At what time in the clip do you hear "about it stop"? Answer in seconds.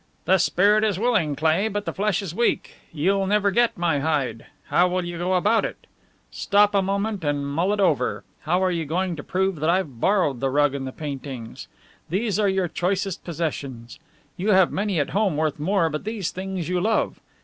5.35-6.73